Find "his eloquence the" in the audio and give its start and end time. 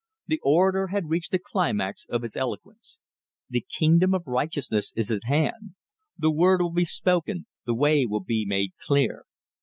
2.23-3.61